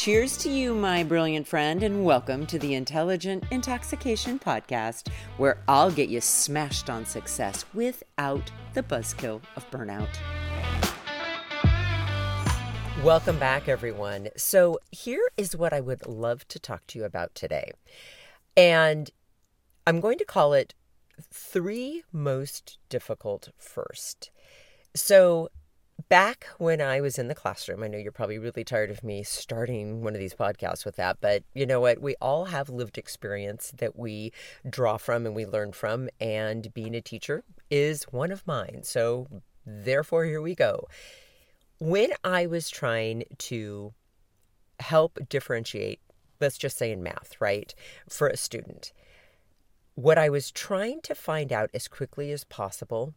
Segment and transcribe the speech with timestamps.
[0.00, 5.90] Cheers to you, my brilliant friend, and welcome to the Intelligent Intoxication Podcast, where I'll
[5.90, 10.08] get you smashed on success without the buzzkill of burnout.
[13.04, 14.30] Welcome back, everyone.
[14.38, 17.70] So, here is what I would love to talk to you about today.
[18.56, 19.10] And
[19.86, 20.72] I'm going to call it
[21.30, 24.30] Three Most Difficult First.
[24.94, 25.50] So,
[26.08, 29.22] back when I was in the classroom, I know you're probably really tired of me
[29.22, 32.00] starting one of these podcasts with that, but you know what?
[32.00, 34.32] We all have lived experience that we
[34.68, 38.80] draw from and we learn from, and being a teacher is one of mine.
[38.82, 39.26] So,
[39.66, 40.86] therefore, here we go.
[41.78, 43.92] When I was trying to
[44.80, 46.00] help differentiate,
[46.40, 47.74] let's just say in math, right,
[48.08, 48.92] for a student,
[49.94, 53.14] what I was trying to find out as quickly as possible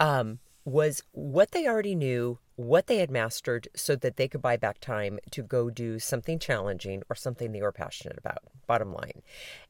[0.00, 4.56] um, was what they already knew, what they had mastered, so that they could buy
[4.56, 9.22] back time to go do something challenging or something they were passionate about, bottom line.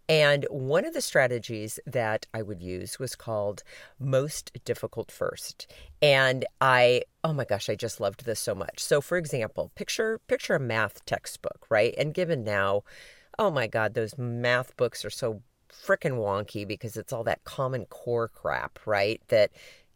[0.09, 3.63] And one of the strategies that I would use was called
[3.99, 5.67] most difficult first.
[6.03, 8.81] And I, oh my gosh, I just loved this so much.
[8.81, 11.95] So for example, picture picture a math textbook, right?
[11.97, 12.83] And given now,
[13.39, 17.87] oh my God, those math books are so freaking wonky because it's all that common
[17.87, 19.21] core crap, right?
[19.29, 19.51] That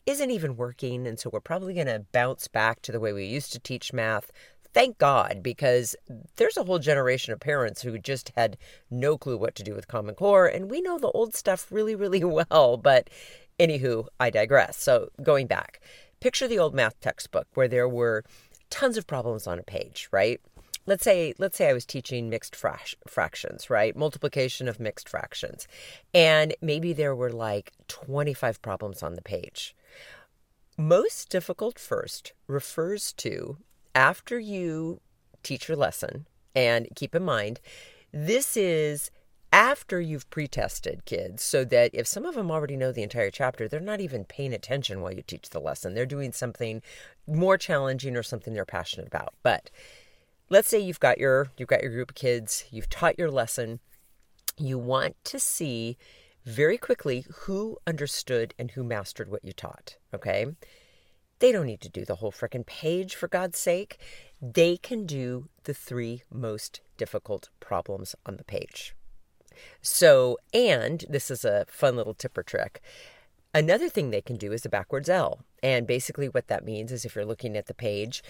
[0.08, 1.06] isn't even working.
[1.06, 3.92] And so we're probably going to bounce back to the way we used to teach
[3.92, 4.32] math.
[4.72, 5.94] Thank God, because
[6.36, 8.56] there's a whole generation of parents who just had
[8.90, 10.46] no clue what to do with Common Core.
[10.46, 12.78] And we know the old stuff really, really well.
[12.78, 13.10] But
[13.60, 14.80] anywho, I digress.
[14.82, 15.80] So going back,
[16.20, 18.24] picture the old math textbook where there were
[18.70, 20.40] tons of problems on a page, right?
[20.88, 23.94] Let's say let's say I was teaching mixed fractions, right?
[23.94, 25.68] Multiplication of mixed fractions.
[26.14, 29.76] And maybe there were like 25 problems on the page.
[30.78, 33.58] Most difficult first refers to
[33.94, 35.00] after you
[35.42, 37.60] teach your lesson, and keep in mind,
[38.12, 39.10] this is
[39.52, 43.66] after you've pre-tested kids so that if some of them already know the entire chapter
[43.66, 46.82] they're not even paying attention while you teach the lesson they're doing something
[47.26, 49.70] more challenging or something they're passionate about but
[50.48, 53.80] let's say you've got your you've got your group of kids you've taught your lesson
[54.58, 55.96] you want to see
[56.44, 59.96] very quickly who understood and who mastered what you taught.
[60.14, 60.46] Okay.
[61.40, 63.98] They don't need to do the whole freaking page for God's sake.
[64.42, 68.94] They can do the three most difficult problems on the page.
[69.82, 72.80] So, and this is a fun little tip or trick.
[73.54, 75.40] Another thing they can do is a backwards L.
[75.62, 78.22] And basically, what that means is if you're looking at the page,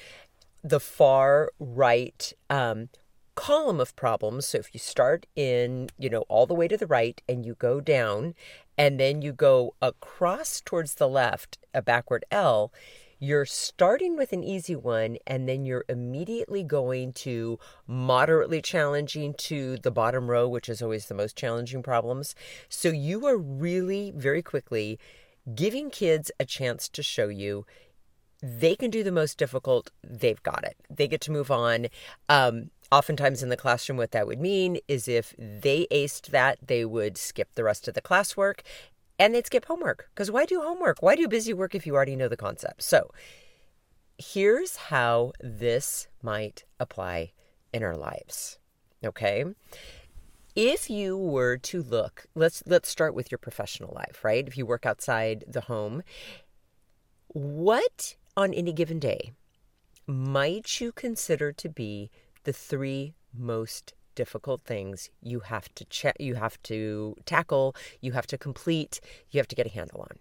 [0.62, 2.88] the far right um,
[3.34, 4.48] column of problems.
[4.48, 7.54] So if you start in, you know, all the way to the right and you
[7.54, 8.34] go down
[8.76, 12.72] and then you go across towards the left, a backward L,
[13.20, 19.76] you're starting with an easy one and then you're immediately going to moderately challenging to
[19.78, 22.34] the bottom row, which is always the most challenging problems.
[22.68, 24.98] So you are really very quickly
[25.54, 27.64] giving kids a chance to show you
[28.42, 31.88] they can do the most difficult they've got it they get to move on
[32.28, 36.84] um, oftentimes in the classroom, what that would mean is if they aced that, they
[36.84, 38.60] would skip the rest of the classwork
[39.18, 40.10] and they'd skip homework.
[40.14, 41.02] Because why do homework?
[41.02, 42.82] Why do busy work if you already know the concept?
[42.82, 43.10] So
[44.16, 47.32] here's how this might apply
[47.72, 48.58] in our lives.
[49.04, 49.44] Okay.
[50.56, 54.46] If you were to look, let's let's start with your professional life, right?
[54.46, 56.02] If you work outside the home,
[57.28, 59.32] what on any given day
[60.06, 62.08] might you consider to be
[62.44, 68.28] the three most difficult things you have to check you have to tackle you have
[68.28, 69.00] to complete
[69.30, 70.18] you have to get a handle on?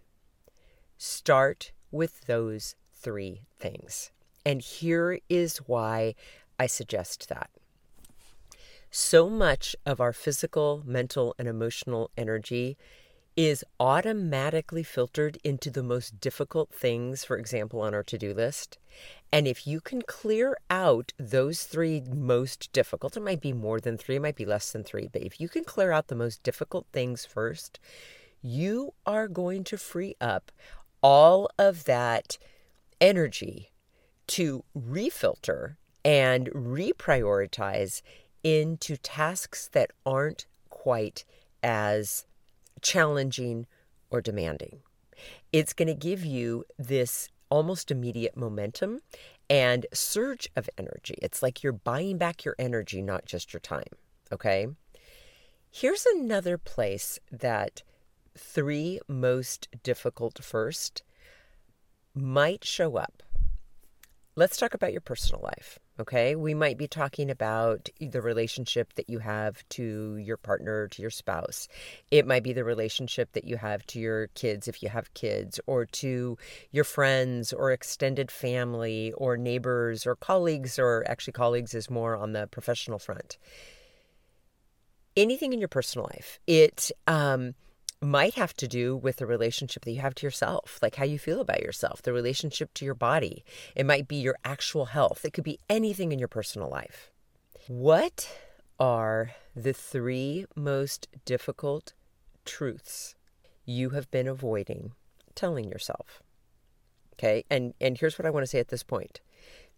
[0.98, 4.12] Start with those three things.
[4.44, 6.16] And here is why
[6.60, 7.52] i suggest that.
[8.90, 12.78] So much of our physical mental and emotional energy
[13.38, 18.80] is automatically filtered into the most difficult things, for example, on our to do list.
[19.32, 23.96] And if you can clear out those three most difficult, it might be more than
[23.96, 26.42] three, it might be less than three, but if you can clear out the most
[26.42, 27.80] difficult things first,
[28.42, 30.52] you are going to free up
[31.04, 32.40] all of that
[33.00, 33.72] energy
[34.26, 38.02] to refilter and reprioritize
[38.44, 41.24] into tasks that aren't quite
[41.62, 42.26] as
[42.82, 43.68] challenging,
[44.10, 44.80] or demanding.
[45.52, 49.00] It's going to give you this almost immediate momentum
[49.50, 51.16] and surge of energy.
[51.22, 53.84] It's like you're buying back your energy, not just your time.
[54.32, 54.68] Okay.
[55.72, 57.84] Here's another place that
[58.38, 61.04] three most difficult first
[62.14, 63.24] might show up.
[64.38, 65.80] Let's talk about your personal life.
[66.00, 71.02] Okay, we might be talking about the relationship that you have to your partner, to
[71.02, 71.68] your spouse.
[72.12, 75.60] It might be the relationship that you have to your kids, if you have kids,
[75.66, 76.38] or to
[76.72, 82.34] your friends, or extended family, or neighbors, or colleagues, or actually, colleagues is more on
[82.34, 83.40] the professional front.
[85.16, 86.40] Anything in your personal life.
[86.46, 87.56] It, um,
[88.02, 91.18] might have to do with the relationship that you have to yourself, like how you
[91.18, 93.44] feel about yourself, the relationship to your body.
[93.76, 95.26] It might be your actual health.
[95.26, 97.12] It could be anything in your personal life.
[97.68, 98.30] What
[98.80, 101.94] are the three most difficult
[102.46, 103.16] truths
[103.66, 104.94] you have been avoiding
[105.34, 106.22] telling yourself?
[107.16, 107.46] Okay?
[107.50, 109.22] And and here's what I want to say at this point.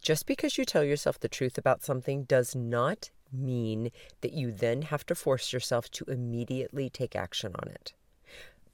[0.02, 4.84] Just because you tell yourself the truth about something does not mean that you then
[4.84, 7.94] have to force yourself to immediately take action on it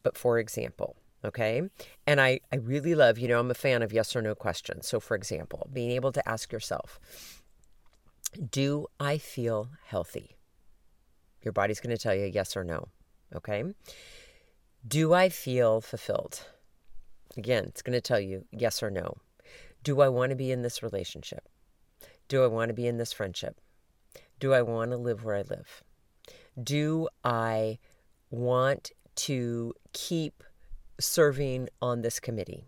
[0.05, 1.63] but for example, okay?
[2.05, 4.87] And I, I really love, you know, I'm a fan of yes or no questions.
[4.87, 6.99] So, for example, being able to ask yourself,
[8.51, 10.37] do I feel healthy?
[11.41, 12.89] Your body's going to tell you yes or no,
[13.35, 13.63] okay?
[14.87, 16.45] Do I feel fulfilled?
[17.35, 19.17] Again, it's going to tell you yes or no.
[19.83, 21.49] Do I want to be in this relationship?
[22.27, 23.59] Do I want to be in this friendship?
[24.39, 25.83] Do I want to live where I live?
[26.63, 27.79] Do I
[28.29, 30.43] want to keep
[30.99, 32.65] serving on this committee?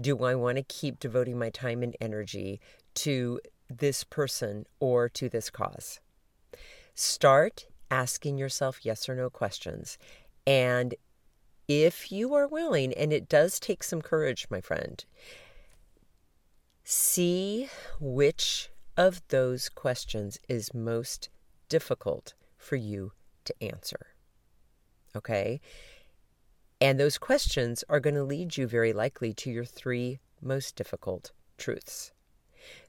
[0.00, 2.60] Do I want to keep devoting my time and energy
[2.94, 6.00] to this person or to this cause?
[6.94, 9.98] Start asking yourself yes or no questions.
[10.46, 10.94] And
[11.68, 15.04] if you are willing, and it does take some courage, my friend,
[16.82, 17.68] see
[18.00, 21.28] which of those questions is most
[21.68, 23.12] difficult for you
[23.44, 24.09] to answer.
[25.16, 25.60] Okay.
[26.80, 31.32] And those questions are going to lead you very likely to your three most difficult
[31.58, 32.12] truths.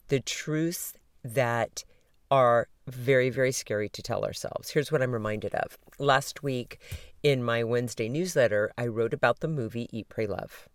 [0.07, 1.83] The truths that
[2.29, 4.69] are very, very scary to tell ourselves.
[4.69, 5.77] Here's what I'm reminded of.
[5.99, 6.79] Last week
[7.21, 10.69] in my Wednesday newsletter, I wrote about the movie Eat, Pray, Love.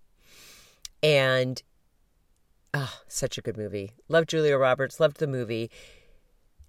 [1.03, 1.63] And
[2.75, 3.93] ah, oh, such a good movie.
[4.09, 5.71] Loved Julia Roberts, loved the movie.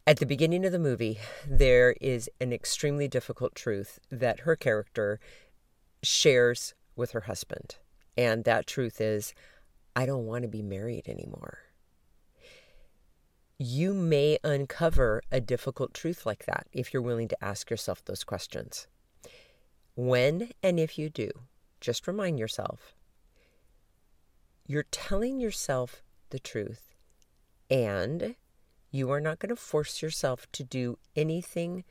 [0.07, 5.19] At the beginning of the movie, there is an extremely difficult truth that her character
[6.01, 7.75] shares with her husband.
[8.15, 9.33] And that truth is,
[9.98, 11.57] I don't want to be married anymore.
[13.59, 18.24] You may uncover a difficult truth like that if you're willing to ask yourself those
[18.24, 18.88] questions.
[19.95, 21.30] When and if you do,
[21.81, 22.94] just remind yourself
[24.65, 26.95] you're telling yourself the truth
[27.69, 28.36] and
[28.92, 31.84] you are not going to force yourself to do anything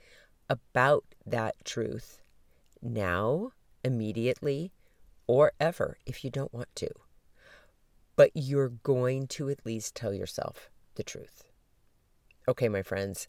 [0.49, 2.23] about that truth
[2.83, 3.53] now,
[3.85, 4.73] immediately,
[5.27, 6.89] or ever if you don't want to.
[8.15, 11.45] But you're going to at least tell yourself the truth.
[12.49, 13.29] Okay, my friends,